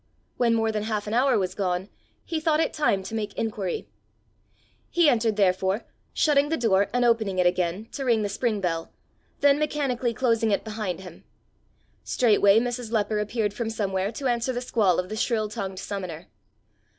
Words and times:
When 0.37 0.55
more 0.55 0.71
than 0.71 0.81
half 0.85 1.05
an 1.05 1.13
hour 1.13 1.37
was 1.37 1.53
gone, 1.53 1.87
he 2.25 2.39
thought 2.39 2.59
it 2.59 2.73
time 2.73 3.03
to 3.03 3.13
make 3.13 3.35
inquiry. 3.37 3.87
He 4.89 5.07
entered 5.07 5.35
therefore, 5.35 5.85
shutting 6.11 6.49
the 6.49 6.57
door 6.57 6.87
and 6.91 7.05
opening 7.05 7.37
it 7.37 7.45
again, 7.45 7.87
to 7.91 8.03
ring 8.03 8.23
the 8.23 8.27
spring 8.27 8.61
bell, 8.61 8.91
then 9.41 9.59
mechanically 9.59 10.15
closing 10.15 10.49
it 10.49 10.63
behind 10.63 11.01
him. 11.01 11.23
Straightway 12.03 12.59
Mrs. 12.59 12.91
Leper 12.91 13.19
appeared 13.19 13.53
from 13.53 13.69
somewhere 13.69 14.11
to 14.13 14.25
answer 14.25 14.51
the 14.51 14.59
squall 14.61 14.97
of 14.97 15.07
the 15.09 15.15
shrill 15.15 15.47
tongued 15.47 15.77
summoner. 15.77 16.25